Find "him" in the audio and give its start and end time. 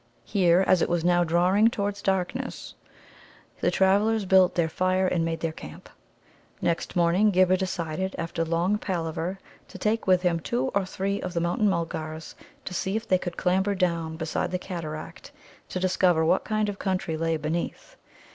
10.23-10.39